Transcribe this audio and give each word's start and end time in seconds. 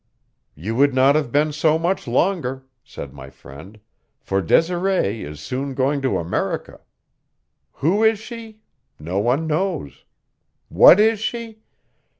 "You 0.55 0.73
would 0.77 0.95
not 0.95 1.13
have 1.13 1.31
been 1.31 1.53
so 1.53 1.77
much 1.77 2.07
longer," 2.07 2.65
said 2.83 3.13
my 3.13 3.29
friend, 3.29 3.79
"for 4.19 4.41
Desiree 4.41 5.23
is 5.23 5.39
soon 5.39 5.75
going 5.75 6.01
to 6.01 6.17
America. 6.17 6.81
Who 7.73 8.03
is 8.03 8.17
she? 8.17 8.61
No 8.97 9.19
one 9.19 9.45
knows. 9.45 10.03
What 10.69 10.99
is 10.99 11.19
she? 11.19 11.61